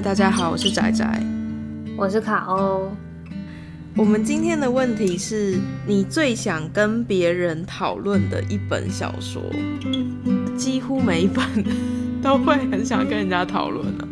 [0.00, 1.04] 嗨，大家好，我是仔仔，
[1.94, 2.90] 我是卡欧。
[3.94, 9.42] 我们今天的问题是你最想跟别人讨论的一本小说，
[10.56, 11.44] 几乎每一本
[12.22, 14.08] 都会很想跟人家讨论呢。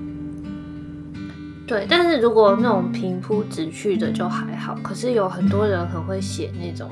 [1.66, 6.90] 对，但是如果那种平铺直叙的就还好，可是有很多人很会写那种，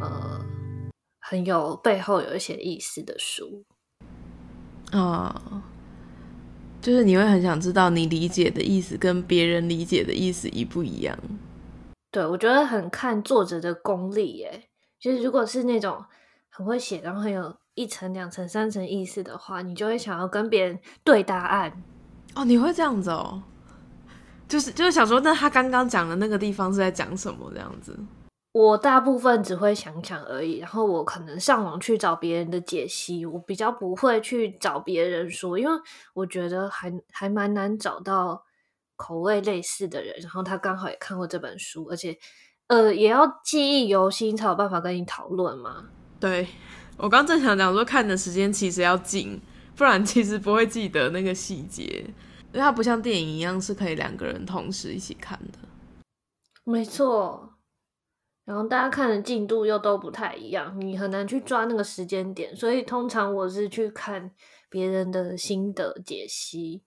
[0.00, 0.40] 呃，
[1.20, 3.62] 很有背后有一些意思的书
[4.90, 5.62] 啊。
[6.80, 11.18] 就是你会很想知道你理解的意思跟别人理解的意思一不一样？
[12.10, 14.68] 对，我觉得很看作者的功力耶。
[14.98, 16.04] 就是如果是那种
[16.48, 21.82] 很会写，然后很有一层、两层、三层意思的话，你就会想要跟别人对答案。
[22.34, 23.42] 哦，你会这样子哦？
[24.48, 27.50] 就是就是想说，那他刚刚讲的那个地方是在讲什么？
[27.54, 27.98] 这样子。
[28.52, 35.72] 我大部分只会想想而已，然后我可能上网去找别人的解析，我比较不会去找别人说，因为
[36.14, 38.42] 我觉得还还蛮难找到
[38.96, 42.18] 口味类似的人，然后他刚好也看过这本书，而且
[42.66, 45.84] 呃也要记忆犹新才有办法跟你讨论嘛。
[46.18, 46.48] 对，
[46.96, 49.40] 我刚正想讲说，看的时间其实要近，
[49.76, 51.84] 不然其实不会记得那个细节，
[52.52, 55.58] 因为它不像电影一样是可以两个人同时一起看的。
[56.64, 57.54] 没错。
[58.50, 64.28] 然后大家看的进度又都不太一样，你很难去抓那个时间点，所以通常我是去看
[64.68, 66.82] 别人的心得解析。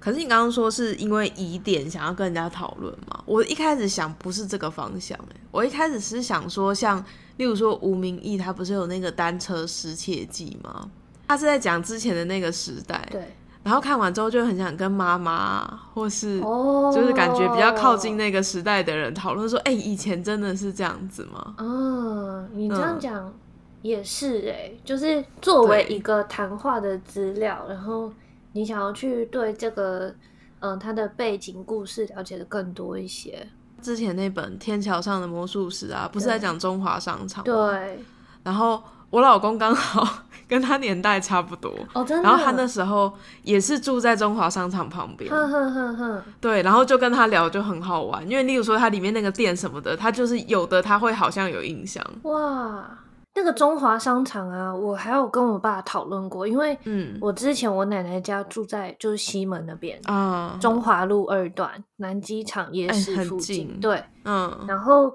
[0.00, 3.22] 可是你刚刚说是因为疑点想要跟人家讨论嘛？
[3.26, 5.16] 我一开始想不是这个方向，
[5.52, 6.98] 我一开始是想说像，
[7.36, 10.90] 例如说吴明义他不是有那个单车失窃记吗？
[11.28, 13.08] 他是在讲之前的那个时代。
[13.12, 13.22] 对。
[13.64, 19.80] 然后看完之后就很想跟妈妈，或是就是感觉比较靠近那个时代的人讨论说：“哎、oh.
[19.80, 23.32] 欸，以前真的是这样子吗？”嗯、oh,，你这样讲
[23.80, 28.12] 也是哎、欸，就是作为一个谈话的资料，然后
[28.52, 30.14] 你想要去对这个
[30.60, 33.48] 嗯他的背景故事了解的更多一些。
[33.80, 37.70] 之前那本《天桥上的魔术师》啊，不是在讲中华商场吗？
[37.72, 37.98] 对，
[38.42, 38.82] 然后。
[39.14, 40.06] 我老公刚好
[40.48, 42.22] 跟他年代差不多，oh, 真的？
[42.22, 46.22] 然后他那时候也是住在中华商场旁边，呵呵呵呵。
[46.40, 52.04] 对，然后就跟他聊就很好玩，因为例如说他里面那个店什么的，他就是有的他会好像有印象。
[52.24, 52.86] 哇，
[53.34, 65.10] 那个中华商场啊，我还有跟我爸讨论过，因为嗯，我之前我奶奶家住在就是西门那边啊，嗯，中华路二段南机场夜市附近，欸，对，嗯，然后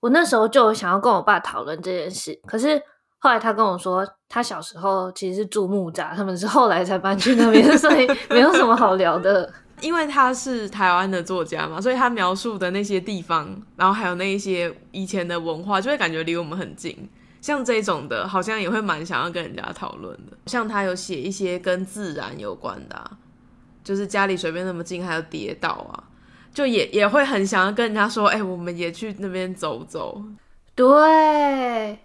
[0.00, 2.82] 我那时候就有想要跟我爸讨论这件事，可是。
[3.20, 9.50] 后来他跟我说，他小时候其实是住木栅，他们是后来才搬去那边， 所以没有什么好聊的。
[9.80, 17.08] 因为他是台湾的作家嘛，所以他描述的那些地方，然后还有那一些以前的文化，就会感觉离我们很近。
[17.40, 20.36] 像这种的，好像也会蛮想要跟人家讨论的。
[20.46, 23.10] 像他有写一些跟自然有关的啊，
[23.82, 26.04] 就是家里随便那么近，还有跌倒啊，
[26.52, 30.22] 就也也会很想要跟人家说，哎、欸，我们也去那边走走。
[30.74, 31.98] 对。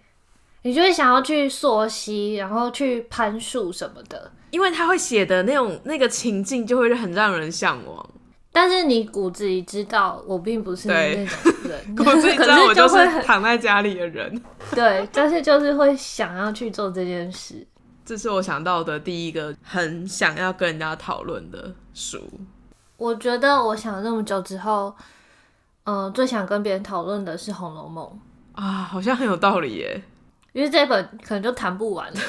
[0.66, 8.10] 你就会想要去溯溪，然后去攀树什么的，因为他会写的那种那个情境就会很让人向往。
[8.50, 11.24] 但是你骨子里知道，我并不是那种
[11.70, 14.42] 人， 骨子里知道我就是躺在家里的人。
[14.74, 17.64] 对，但是就是会想要去做这件事。
[18.04, 22.18] 这是我想到的第一个很想要跟人家讨论的书。
[22.96, 24.92] 我觉得我想了那么久之后，
[25.84, 28.04] 嗯、呃，最想跟别人讨论的是《红楼梦》
[28.60, 30.02] 啊，好像很有道理耶。
[30.56, 32.20] 因为这本可能就谈不完了。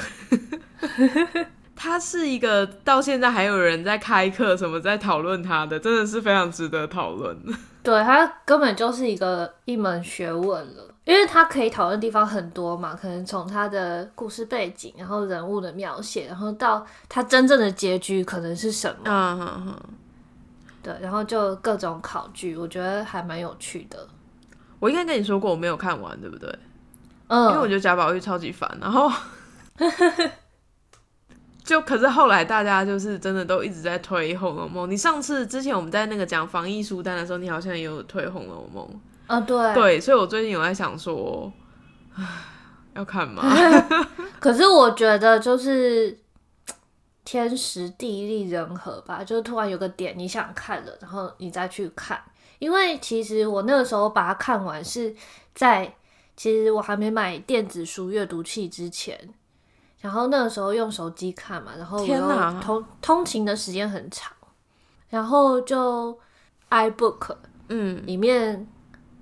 [1.74, 7.34] 它是一个到现在还有人在开课什么在讨论它的，真的是非常值得讨论。
[7.82, 18.98] 对，它根本就是一个一门学问了，因为它可以讨论的地方很多嘛，可能从它的故事背景，然后人物的描写，然后到它真正的结局可能是什么。
[19.04, 19.80] 嗯嗯嗯。
[20.82, 24.06] 对，然后就各种考据，我觉得还蛮有趣的。
[24.80, 26.54] 我应该跟你说过，我没有看完，对不对？
[27.28, 29.10] 嗯，因为我觉得贾宝玉超级烦，然后
[31.62, 34.84] 就可是后来大家就是真的都一直在推《红楼梦》。
[34.86, 38.88] 你上次之前我们在那个讲防疫书单的时候，你好像也有推《红楼梦》
[39.32, 39.38] 啊？
[39.40, 41.52] 对对，所以我最近有在想说，
[42.94, 43.42] 要看吗？
[44.40, 46.18] 可是我觉得就是
[47.26, 52.18] 天时地利人和吧，就是突然有个点你想看了，然后你再去看。
[52.58, 55.14] 因为其实我那个时候把它看完是
[55.54, 55.94] 在。
[56.38, 59.18] 其实我还没买电子书阅读器之前，
[60.00, 64.32] 然后那个时候用手机看嘛，然后我通通勤的时间很长，
[65.08, 66.16] 然后就
[66.70, 67.34] iBook，
[67.70, 68.56] 嗯，里面《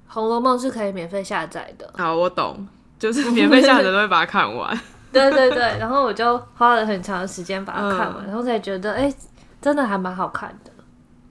[0.07, 1.91] 红楼梦》是可以免费下载的。
[1.97, 2.69] 好，我懂，
[2.99, 4.79] 就是免费下载都会把它看完。
[5.11, 9.17] 对对对，然后我就花了很长的时间把它看完，嗯、然后才觉得，哎、欸，
[9.63, 10.71] 真的还蛮好看的。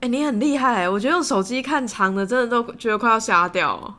[0.00, 3.96] 欸，你很厉害，我觉得用手机看长的，真的都觉得快要瞎掉。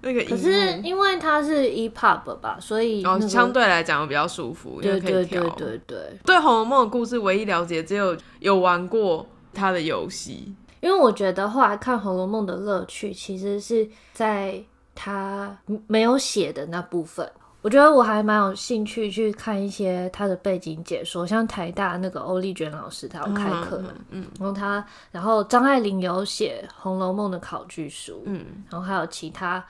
[0.00, 5.42] 那个，可是因为它是 EPUB 吧，所以、那个哦、相对来讲比较舒服，因为可以调。
[5.42, 6.18] 对对对对对。
[6.24, 14.62] 对《红楼梦》的故事唯一了解只有有玩过它的游戏，因为我觉得后来看《红楼梦》的乐趣其实是在
[14.94, 15.58] 它
[15.88, 17.28] 没有写的那部分。
[17.68, 29.62] 我觉得我还蛮有兴趣去看一些他的背景解说，像台大那个欧丽娟老师，他有开课嘛，嗯，然后他，然后张爱玲有写《红楼梦》的考据书，嗯，然后还有其他，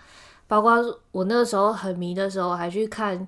[0.47, 0.77] 包括
[1.11, 3.27] 我那个时候很迷的时候，还去看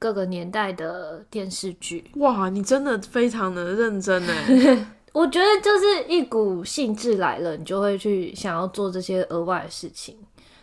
[0.00, 2.10] 各个年代的电视剧。
[2.16, 4.32] 哇，你真的非常的认真呢。
[5.14, 10.16] 我觉得就是一股兴致来了，你就会去想要做这些额外的事情。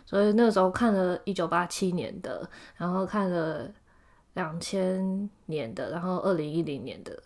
[0.06, 2.48] 所以那个时候看了一九八七年的，
[2.78, 3.68] 然后看了
[4.36, 7.18] 两千年的，然后二零一零年的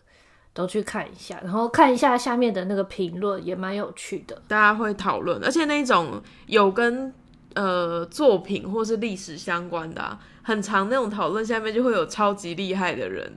[0.54, 7.14] 都去看一下，然后看一下下面的那个评论也蛮有趣的，大家会讨论，而且那种有跟
[7.56, 13.32] 呃作品或是历史相关的、啊、很长那种讨论，下面就会有超级厉害的人，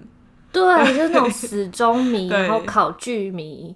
[0.52, 0.62] 对，
[0.94, 3.74] 就是那种 死忠迷，然后考据迷。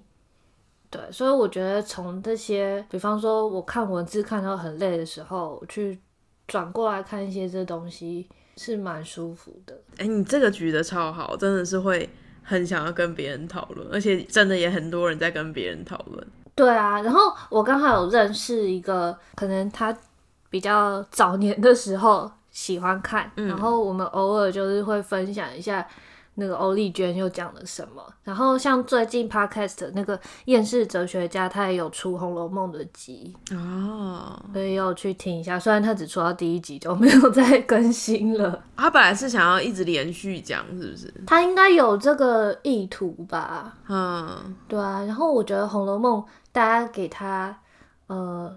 [0.89, 5.99] 对，所以我觉得从这些，比方说我看文字看到很累的时候，去
[6.47, 9.75] 转过来看一些这东西是蛮舒服的。
[9.97, 12.09] 哎、欸，你这个举的超好，真的是会
[12.41, 16.27] 很想要跟别人讨论，而且真的也很多人在跟别人讨论。
[16.55, 19.95] 对啊，然后我刚好有认识一个，可能他
[20.49, 25.85] 比较早年的时候喜欢看，嗯、然后我们偶尔就是会分享一下。
[26.39, 28.03] 那个欧丽娟又讲了什么？
[28.23, 35.59] 然后像最近 podcast 那个厌世哲学家，他也有出《红楼梦》的集哦，所以要去听一下。
[35.59, 38.63] 虽然他只出到第一集就没有 再更新了。
[38.75, 41.11] 他本来是想要一直连续讲，是不是？
[41.25, 43.75] 他应该有这个意图吧？
[43.89, 45.03] 嗯，对啊。
[45.03, 47.59] 然后我觉得《红楼梦》大家给他
[48.05, 48.55] 呃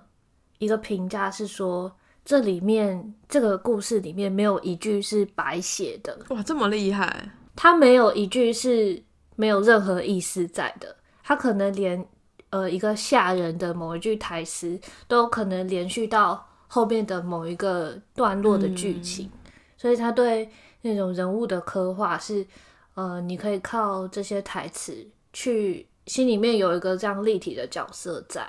[0.59, 1.91] 一个评价是说，
[2.25, 6.19] 这里面这个故事里面没有一句是白写的。
[6.29, 7.31] 哇，这么厉害！
[7.63, 9.03] 他没有一句是
[9.37, 12.03] 没有任何意思在的，他可能连
[12.49, 22.47] 呃一个吓人的某一句台词都可能连续到后面的某一个段落的剧情，嗯、所以他对那种人物的刻画是
[22.95, 28.49] 呃，你可以靠这些台词去心里面有一个这样立体的角色在，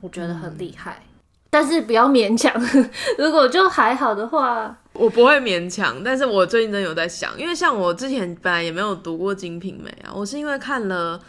[0.00, 1.02] 我觉得很厉害。
[1.04, 1.10] 嗯
[1.50, 2.52] 但是不要勉强，
[3.16, 6.02] 如果就还好的话，我不会勉强。
[6.02, 11.20] 但是我最近真的有在想，因为像我之前本来也没有读过《金瓶梅》啊，我是因为看了，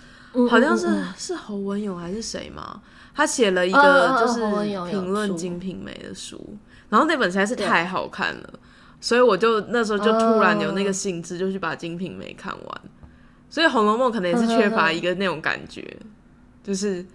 [0.49, 2.81] 好像是嗯嗯嗯是侯文勇还是谁嘛，
[3.13, 4.39] 他写了一个就是
[4.89, 6.57] 评论《金瓶梅》的书，
[6.89, 8.49] 然后那本实在是太好看了，
[9.01, 12.81] 所以我就那时候就突然有那个兴致，就去把《金瓶梅》看完。
[13.49, 15.97] 所以《红楼梦》可能也是缺乏一个那种感觉，
[16.63, 17.05] 就是。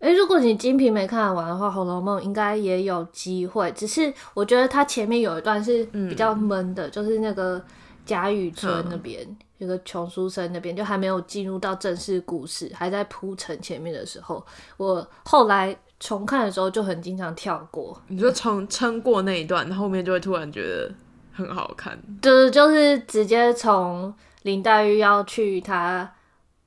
[0.00, 3.72] 诶、欸，如果你《金瓶梅》看完的话，《红楼梦》应该也有机会。
[3.72, 7.62] 只是我觉得它前面有一段是比较闷的，嗯、就是那个
[8.04, 9.20] 贾雨村那边，
[9.56, 14.44] 有、嗯、个穷书生那边，就还没有进入到正式故事，还在铺陈前面的时候，
[14.76, 17.98] 我后来重看的时候就很经常跳过。
[18.08, 20.92] 你就从撑过那一段，后面就会突然觉得
[21.32, 21.98] 很好看。
[22.20, 26.12] 就是就是直接从林黛玉要去他。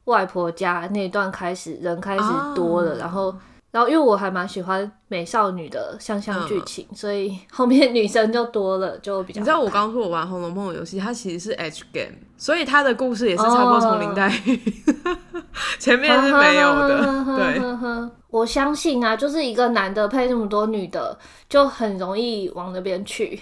[0.08, 2.24] 外婆家那段开始，人开始
[2.56, 3.36] 多了，啊、然后，
[3.72, 9.40] 然后因为我还蛮喜欢美少女的香香剧情，嗯、所以后面女生就多了，就比较。
[9.40, 14.56] 你知道我刚说我玩《红楼梦》的游戏，它其实是 H game，所以它的故事也是差不多从林黛玉、
[15.04, 15.44] 哦、
[15.78, 17.26] 前面是没有的。
[17.36, 17.62] 对，
[18.30, 21.18] 我相信啊，就是一个男的配那么多女的，
[21.50, 23.40] 就很容易往那边去。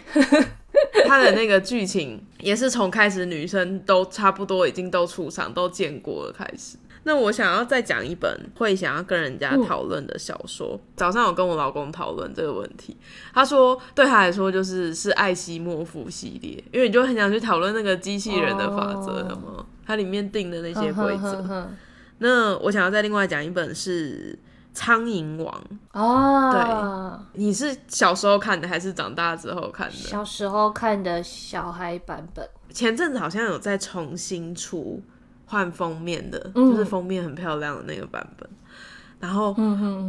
[1.07, 6.77] 他的那个剧情也是从开始女生都差不多已经都出场都见过了开始。
[7.03, 10.69] 那我想要再讲一本会想要跟人家讨论的小说。
[10.73, 12.97] 嗯、早上有跟我老公讨论这个问题，
[13.33, 21.27] 他说对他来说就是是艾西莫夫系列，因为你就很想去讨论那个机器人的法则了嘛，它里面定的那些规则。
[21.27, 21.69] 哦、呵呵呵，
[22.17, 24.37] 那我想要再另外讲一本是。
[24.75, 25.63] 苍蝇王。
[25.93, 29.93] 哦，对，你是小时候看的还是长大之后看的？
[29.95, 35.01] 小时候看的小孩版本，前阵子好像有在重新出
[35.45, 38.47] 换封面的，嗯、就是封面很漂亮的那个版本。
[39.17, 39.55] 然后，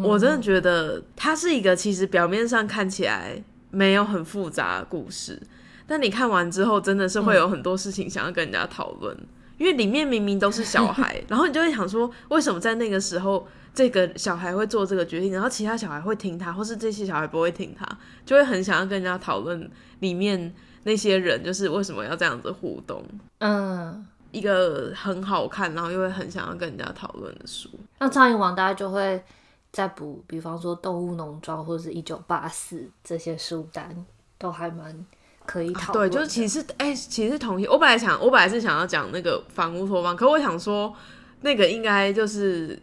[0.03, 5.41] 我真的觉得它是一个其实表面上看起来没有很复杂的故事，
[5.87, 9.27] 但你看完之后真的是会有很多事情想要跟人家讨论，嗯、
[9.59, 13.47] 因为里面明明都是小孩， 然后你就会想说，为什么在那个时候？
[13.77, 17.87] 这个小孩会做这个决定，然后其他小孩会听他，或是这些小孩不会听他，
[18.25, 20.51] 就会很想要跟人家讨论里面
[20.85, 23.05] 那些人，就是为什么要这样子互动。
[23.41, 27.69] 嗯，一个很好看，然后又会很想要跟人家讨论的书。
[27.99, 29.23] 那苍蝇王大家就会
[29.71, 34.07] 再补，比方说《动物农庄》或者是一九八四这些书单，
[34.39, 35.05] 都还蛮
[35.47, 36.09] 可以讨论、啊。
[36.09, 37.67] 对，就是其实，哎、欸，其实同意。
[37.67, 40.93] 我本来想，我本来是想要讲那个反乌托邦，可我想说，
[41.41, 42.79] 那个应该就是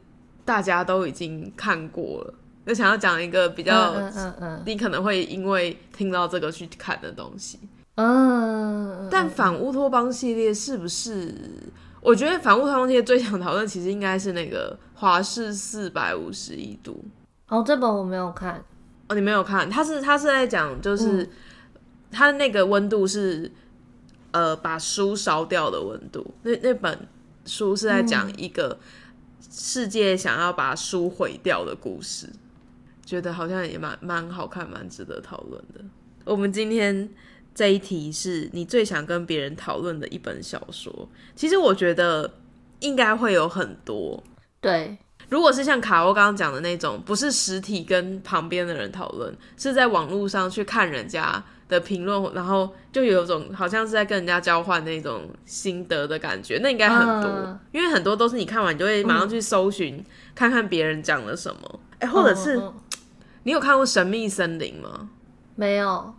[0.46, 2.34] 大家都已经看过了。
[2.66, 7.60] 就想要讲一个比较，嗯嗯嗯嗯、你可能会因为听到这个去看的东西。
[7.96, 11.36] 嗯，但反乌托邦系列是不是？
[12.00, 17.04] 我觉得反乌托邦系列最想讨论，其实应该是那个《华氏四百五十一度》。
[17.54, 18.64] 哦，这本我没有看。
[19.10, 19.70] 哦，你没有看？
[19.70, 21.30] 他是他是在讲，就是
[22.14, 23.52] 他那个温度是
[24.32, 26.34] 呃把书烧掉的温度。
[26.44, 26.98] 那那本
[27.46, 28.80] 书是在讲一个
[29.52, 32.30] 世界想要把书毁掉的故事。
[33.06, 35.82] 觉得好像也蛮蛮好看，蛮值得讨论的。
[36.24, 37.10] 我们今天
[37.54, 41.10] 这一题是你最想跟别人讨论的一本小说。
[41.36, 42.34] 其实我觉得
[42.80, 44.24] 应该会有很多。
[44.62, 51.44] 对，如果是像卡欧刚刚讲的那种，不是实体跟旁边的人讨论，是在网络上去看人家
[51.74, 56.60] 的评论，然后就有种好像是在跟人家交换那种心得的感觉。
[56.62, 61.80] 那应该很多，嗯，因为很多都是你看完你就会马上去搜寻，嗯，看看别人讲了什么。
[62.00, 62.58] 哎，或者是。
[62.58, 62.74] 嗯
[63.46, 65.10] 你有看过《神秘森林》吗？
[65.56, 65.90] 没有，《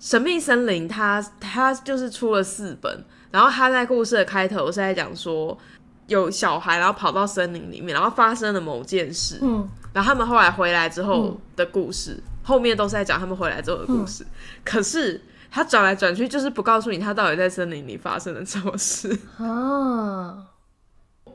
[0.00, 5.58] 神秘森林》它它就是出了四本，然后它在故事的开头是在讲说
[6.06, 14.22] 有小孩，然后跑到森林里面，然后发生了某件事，嗯，然后他们后来回来之后的故事，嗯、后面都是在讲他们回来之后的故事。
[14.22, 14.30] 嗯、
[14.64, 15.20] 可是
[15.50, 20.44] 他转来转去，就是不告诉你他到底在森林里发生了什么事啊！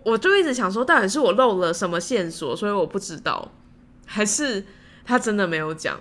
[0.06, 3.52] 我就一直想说，到底是我漏了什么线索，所以我不知道，
[4.06, 4.64] 还是？
[5.06, 5.98] 他真的没有讲，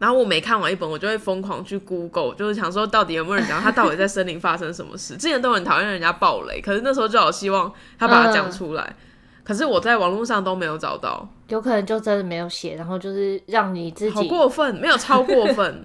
[0.00, 5.16] 然后我每看完一本，我就会疯狂去 Google，就是想说到底有没有人讲他到底在森林发生什么事。
[5.16, 8.96] 之前都很讨厌人家暴雷，可是那时候就好希望他把它讲出来，嗯，
[9.44, 15.84] 可是我在网络上都没有找到，有可能就真的没有写，然后就是让你自己好过分，没有超过分，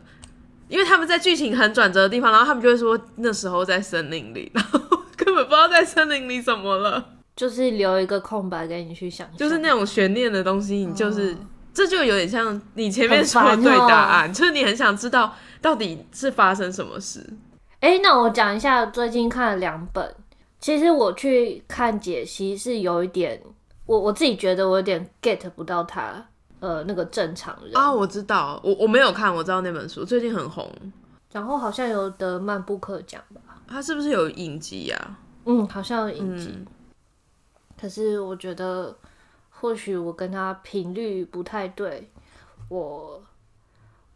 [0.70, 4.80] 因为他们在剧情很转折的地方，然后他们就会说那时候在森林里，然后
[5.18, 11.34] 根本不知道在森林里怎么了，就是留一个空白给你去想，就是那种悬念的东西，你就是。
[11.34, 11.48] 嗯
[11.78, 15.32] 这就有点像你前面说的对答案，就是你很想知道
[15.62, 17.24] 到底是发生什么事。
[17.82, 20.16] 哎、欸，那我讲一下最近看了两本，
[20.60, 23.40] 其实我去看解析是有一点，
[23.88, 26.24] 我我自己觉得我有点 get 不到他，
[26.60, 30.72] 呃，那个正常人啊，我知道，我我没有看，我知道那本书最近很红，
[31.32, 33.42] 然后好像有得曼布克奖吧？
[33.68, 35.18] 他是不是有影集呀、啊？
[35.46, 36.68] 嗯，好像有影集，嗯、
[37.82, 38.96] 可是我觉得。
[39.60, 42.08] 或许我跟他频率不太对，
[42.70, 43.20] 我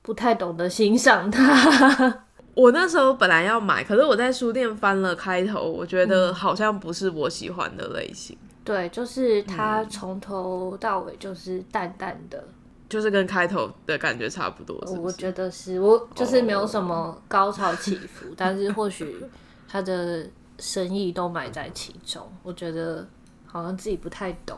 [0.04, 2.24] 不太懂得欣赏他。
[2.54, 8.38] 我那时候本来要买，可是我在书店翻了开头，我觉得好像不是我喜欢的类型。
[8.40, 12.53] 嗯、对，就是他从头到尾就是淡淡的，嗯、
[12.88, 15.01] 就是跟开头的感觉差不多是不是？
[15.01, 19.24] 我觉得是我就是没有什么高潮起伏，哦、但是或许
[19.68, 20.25] 他的
[20.60, 22.22] 深意都埋在其中。
[22.44, 23.08] 我觉得
[23.46, 24.58] 好像自己不太懂。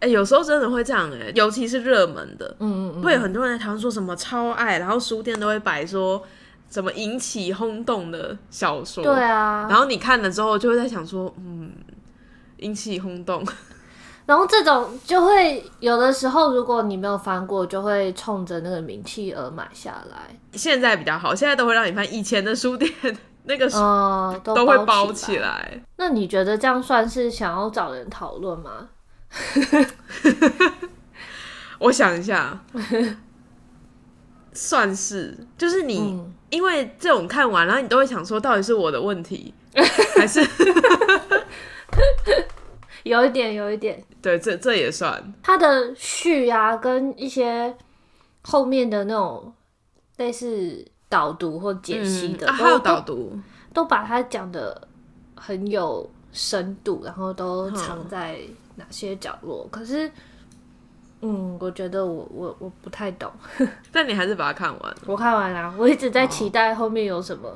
[0.00, 6.22] 哎、欸，有时候真的会这样哎、欸，尤其是热门的，嗯嗯嗯，会有很多人在讨论说什么超爱，然后书店都会摆说
[6.70, 11.57] 什么引起轰动的小说，对啊，然后你看了之后就会在想说，嗯，
[12.58, 13.44] 引起轰动，
[14.26, 20.36] 然后这种就会有的时候，如果你没有翻过，就会冲着那个名气而买下来。
[20.52, 22.92] 现在比较好，现在都会让你翻，以前的书店
[23.44, 25.82] 那个书、呃、都，都会包起来。
[25.96, 28.88] 那你觉得这样算是想要找人讨论吗？
[31.78, 32.58] 我想一下，
[34.52, 39.54] 算是就是你、嗯，因为这种看完，然后你都会想说，到底是我的问题，
[40.16, 40.44] 还是
[43.08, 47.74] 有一点，有一点，对，这这也算他的序啊，跟一些
[48.42, 49.52] 后面的那种
[50.18, 53.38] 类似导读或解析的，嗯啊、还有导读
[53.72, 54.88] 都，都把它讲的
[55.34, 58.38] 很有深度，然后都藏在。
[58.78, 59.66] 哪些角落？
[59.72, 60.08] 可是，
[61.20, 63.30] 嗯，我觉得我我我不太懂。
[63.90, 64.96] 但你还是把它看完了。
[65.06, 67.48] 我看完了，我一直在期待后面有什么。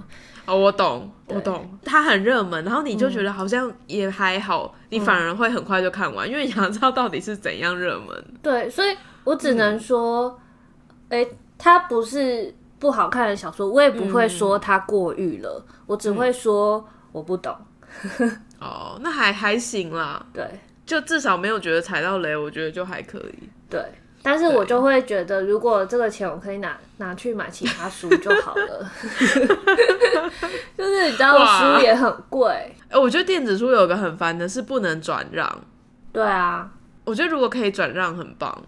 [0.45, 1.79] 哦，我懂，我懂。
[1.85, 8.25] 它很热门，然后你就觉得好像也还好，嗯，你反而会很快就看完，因为你想知道到底是怎样热门。
[8.43, 10.37] 对，所以我只能说，
[11.09, 17.57] 哎，嗯，它不是不好看的小说，我也不会说它过誉了，嗯，我只会说我不懂。
[18.59, 20.27] 哦，那还还行啦。
[20.33, 20.45] 对。
[20.85, 23.49] 就至少没有觉得踩到雷，我觉得就还可以。
[23.71, 23.85] 对，
[24.23, 28.91] 但是我就会觉得，如果这个钱我可以拿拿去买其他书就好了。
[30.77, 32.49] 就是你知道，书也很贵。
[32.89, 35.65] 哎、欸，我觉得电子书有个很烦的是不能转让。
[36.13, 36.71] 对啊，
[37.05, 38.63] 我觉得如果可以转让，很棒，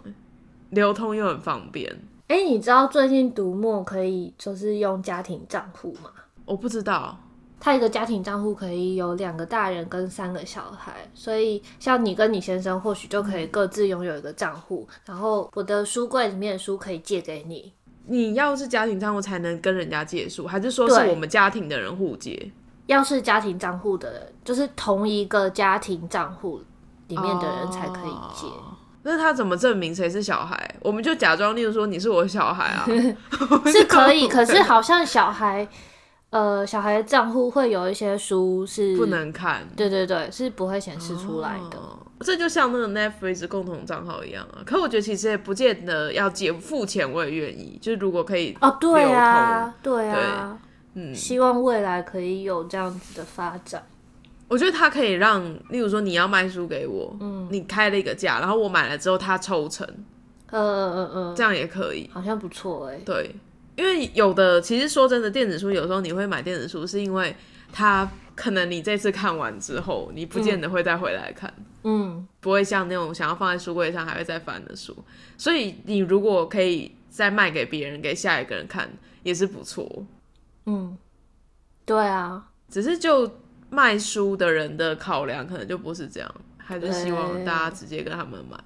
[0.70, 1.90] 流通又很方便。
[2.28, 6.10] 哎、欸，你知道最近读墨可以就是用家庭账户吗？
[6.46, 7.18] 我不知道。
[7.64, 17.72] 他一个家庭账户可以有两个大人跟三个小孩，所以像你跟你先生或许就可以各自拥有一个账户，嗯、然后我的书柜里面的书可以借给你。
[18.06, 22.52] 你要是家庭账户才能跟人家借书，还是说是我们家庭的人互借？
[22.84, 26.60] 要是家庭账户的人，就是同一个家庭账户
[27.08, 28.46] 里面的人才可以借。
[28.46, 30.74] 哦、那他怎么证明谁是小孩？
[30.82, 32.84] 我们就假装，例如说你是我小孩啊，
[33.72, 34.28] 是可以。
[34.28, 35.66] 可是好像小孩。
[36.34, 41.78] 呃，小孩的账户会有一些书是不能看，对对对，是不会显示出来的。
[41.78, 44.58] 哦，这就像那个 Netflix 共同账号一样啊。
[44.66, 47.78] 可我觉得其实也不见得要借付钱，我也愿意。
[47.80, 50.58] 就是如果可以哦，对啊，对啊，
[50.92, 53.80] 对，嗯，希望未来可以有这样子的发展。
[54.48, 59.86] 我觉得它可以让，例如说你要卖书给我，嗯，你开了一个价，然后我买了之后他抽成，
[60.50, 63.36] 嗯嗯嗯嗯，这样也可以，好像不错哎，对。
[63.76, 67.34] 因为有的，其实说真的，电子书有时候你会买电子书，是因为
[67.72, 71.52] 它可能你这次看完之后，你不见得会再回来看，
[71.82, 74.96] 嗯，不会像那种想要放在书柜上还会再翻的书。
[75.36, 78.88] 所以你如果可以再卖给别人，给下一个人看，
[79.22, 80.06] 也是不错。
[80.66, 80.96] 嗯，
[81.84, 83.28] 对啊，只是就
[83.70, 88.56] 卖书的人的考量可能就不是这样，还是希望大家直接跟他们买。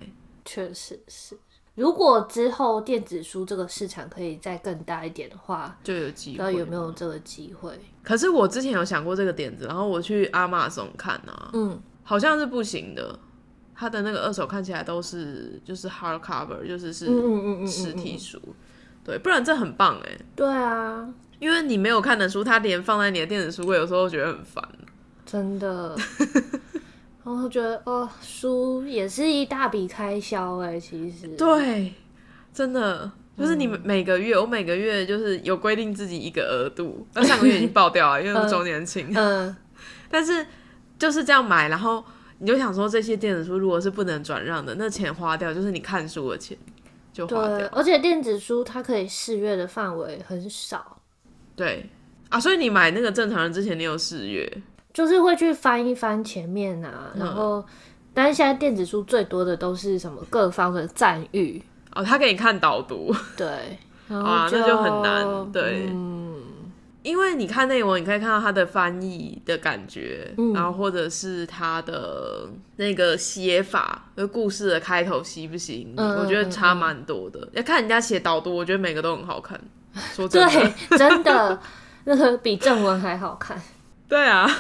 [0.45, 1.39] 确实是。
[1.79, 6.37] 如果之后电子书这个市场可以再更大一点的话，就有机会。
[6.37, 7.79] 不知道有没有这个机会？
[8.03, 13.17] 可是我之前有想过这个点子，然后我去 Amazon 看啊，嗯，好像是不行的。
[13.77, 17.07] 他的那个二手看起来都是就是 hard cover，就是是
[17.65, 18.41] 实体书，
[19.05, 20.19] 对，不然这很棒哎。
[20.35, 24.69] 对啊，因为你没有看的书，它连放在你的电子书柜，有时候觉得很烦。
[25.25, 25.97] 真的。
[27.29, 31.93] 然后觉得哦，书也是一大笔开销哎，其实对，
[32.55, 39.13] 真的就是你每个月，嗯、我每个月就是有规定自己一个额度，那上个月已经爆掉了，因为是周年庆。
[39.15, 39.55] 嗯，
[40.11, 40.47] 但是
[40.99, 42.03] 就是这样买，然后
[42.39, 46.57] 你就想说，这些电子书如果是不能转让的，那钱花掉就是你看书的钱
[47.13, 47.69] 就花掉。
[47.73, 51.01] 而且电子书它可以试阅的范围很少。
[51.55, 51.91] 对
[52.31, 54.63] 啊，所以你买那个正常人之前，你有试阅。
[54.99, 57.65] 就是会去翻一翻前面啊，然后，嗯、
[58.13, 61.63] 但是现在电子书最多的都是什么各方的赞誉。
[61.95, 63.47] 哦，他给你看导读，对，
[64.11, 66.43] 啊，那就很难，对，嗯，
[67.05, 77.39] 因为你看内文，你可以看到他的翻译的感觉，嗯、然后或者是他的那个写法，就故事的开头吸不吸引你，嗯、我觉得差蛮多的。
[77.43, 79.57] 嗯、要看人家写导读，我觉得每个都很好看，
[80.13, 80.51] 说真的，
[80.91, 81.61] 对，真的
[82.03, 83.57] 那个 比正文还好看，
[84.09, 84.51] 对啊。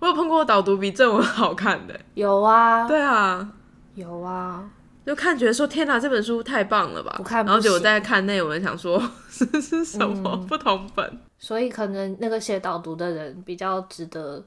[0.00, 3.46] 我有碰过导读比正文好看的，有啊，对啊，
[3.94, 4.64] 有啊，
[5.04, 14.42] 就看觉得说天哪，这本书太棒了吧，不看，然后结果在看内文，想说这 是什么、嗯、不同本，所以可能那个写导读的人比较值得，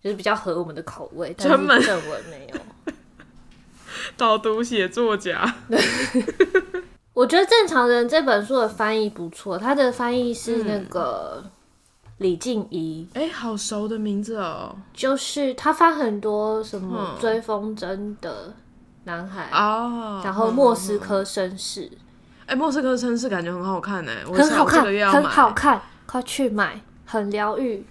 [0.00, 2.60] 就是比较合我们的口味，但是正文没有。
[4.16, 5.56] 导读写作家，
[7.14, 11.42] 我觉得正常人这本书的翻译不错，他的翻译是那个。
[11.44, 11.50] 嗯
[12.24, 14.74] 李静怡，哎、欸，好熟的名字哦！
[14.94, 18.54] 就是他发很多什么追风筝的
[19.04, 21.84] 男孩哦，然后莫斯科绅士，
[22.46, 24.82] 哎、欸，莫斯科绅士感觉很好看哎，很好看，
[25.12, 27.84] 很好看，快去买，很疗愈。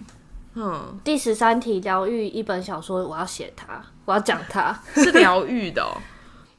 [0.54, 5.94] 嗯，第十三题疗愈一本小说，我要写它，我要讲它， 是疗愈的、哦，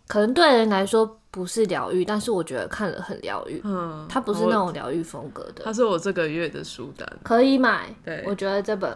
[0.08, 1.20] 可能对人来说。
[1.36, 3.60] 不是疗愈，但是我觉得看了很疗愈。
[3.66, 5.66] 嗯，它不是那种疗愈风格的。
[5.66, 7.94] 它是我这个月的书单，可以买。
[8.06, 8.90] 对，我觉得这本，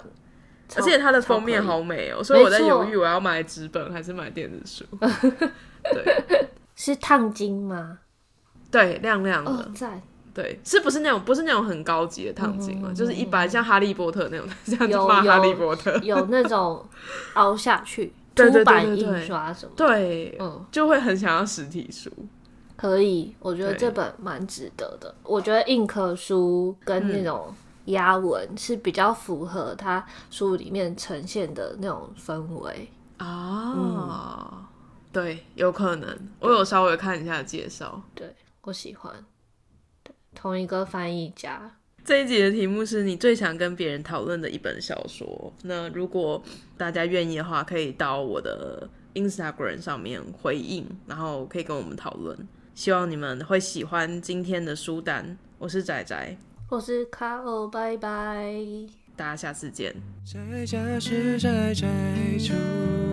[0.78, 4.86] 而且它的封面好美哦，所以我在犹豫我要买纸本还是买电子书。
[5.92, 8.00] 对，是烫金吗？
[8.72, 9.52] 对，亮亮的。
[9.52, 10.02] 哦，在。
[10.34, 12.94] 对，是不是那种不是那种很高级的烫金嘛？
[12.94, 16.88] 就是一般像哈利波特那种，这样子画哈利波特，有那种
[17.34, 18.14] 凹下去。
[18.40, 19.72] 凸版印刷什么？
[19.76, 22.12] 对，嗯，就会很想要实体书。
[22.76, 25.14] 可以，我觉得这本蛮值得的。
[25.24, 27.54] 我觉得硬壳书跟那种
[27.86, 33.74] 压文是比较符合它书里面呈现的那种氛围啊。
[33.76, 34.66] 嗯、
[35.12, 36.18] 对，有可能。
[36.40, 39.14] 我有稍微看一下介绍，对，我喜欢。
[40.02, 41.70] 对，同一个翻译家。
[42.10, 45.54] 这一集的题目是你最想跟别人讨论的一本小说。
[45.62, 46.42] 那如果
[46.76, 52.36] 大家愿意的话，可以到我的 Instagram 上面回应，然后可以跟我们讨论。
[52.74, 55.38] 希望你们会喜欢今天的书单。
[55.60, 56.36] 我是仔仔，
[56.72, 58.56] 我是卡欧，拜拜，
[59.16, 59.96] 大家下次见。
[60.26, 61.88] 在家是宅宅，
[62.40, 62.56] 出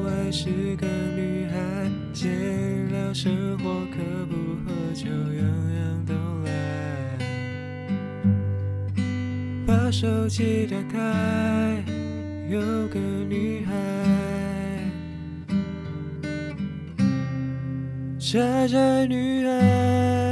[0.06, 1.90] 外是个女孩。
[3.12, 6.14] 生活可不喝酒，样样都
[9.86, 10.98] 把手机打开，
[12.50, 13.72] 有个女孩，
[18.18, 20.25] 傻傻女孩，